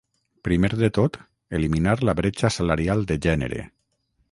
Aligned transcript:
Primer 0.47 0.71
de 0.79 0.89
tot, 0.97 1.19
eliminar 1.59 1.95
la 2.09 2.17
bretxa 2.21 2.53
salarial 2.59 3.07
de 3.13 3.21
gènere. 3.29 3.63